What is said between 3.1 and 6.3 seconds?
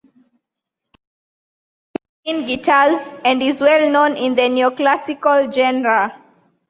and is well known in the neo-classical genre.